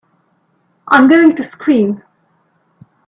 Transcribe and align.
I'm 0.87 1.07
going 1.07 1.35
to 1.35 1.43
scream! 1.51 2.01